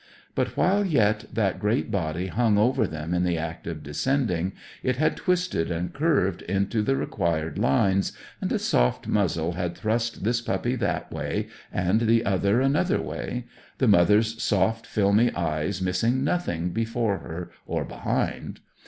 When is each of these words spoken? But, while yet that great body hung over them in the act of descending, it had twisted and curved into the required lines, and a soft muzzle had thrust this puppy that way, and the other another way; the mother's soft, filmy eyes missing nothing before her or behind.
But, 0.33 0.57
while 0.57 0.83
yet 0.83 1.25
that 1.31 1.59
great 1.59 1.91
body 1.91 2.25
hung 2.25 2.57
over 2.57 2.87
them 2.87 3.13
in 3.13 3.23
the 3.23 3.37
act 3.37 3.67
of 3.67 3.83
descending, 3.83 4.53
it 4.81 4.95
had 4.95 5.15
twisted 5.15 5.69
and 5.69 5.93
curved 5.93 6.41
into 6.41 6.81
the 6.81 6.95
required 6.95 7.59
lines, 7.59 8.11
and 8.41 8.51
a 8.51 8.57
soft 8.57 9.05
muzzle 9.05 9.51
had 9.51 9.77
thrust 9.77 10.23
this 10.23 10.41
puppy 10.41 10.75
that 10.77 11.11
way, 11.11 11.49
and 11.71 11.99
the 12.01 12.25
other 12.25 12.61
another 12.61 12.99
way; 12.99 13.45
the 13.77 13.87
mother's 13.87 14.41
soft, 14.41 14.87
filmy 14.87 15.31
eyes 15.35 15.83
missing 15.83 16.23
nothing 16.23 16.69
before 16.71 17.19
her 17.19 17.51
or 17.67 17.85
behind. 17.85 18.59